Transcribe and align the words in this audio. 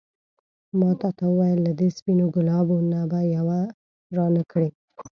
ما 0.79 0.89
تا 1.01 1.09
ته 1.17 1.23
وویل 1.29 1.59
له 1.67 1.71
دې 1.79 1.89
سپينو 1.97 2.25
ګلابو 2.35 2.77
نه 2.91 3.01
به 3.11 3.19
یو 3.35 3.47
رانه 4.17 4.43
کړې. 4.51 4.69